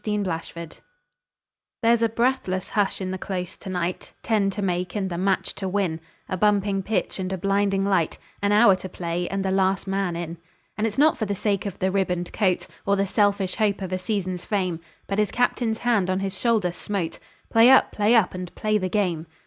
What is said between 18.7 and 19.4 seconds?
the game!"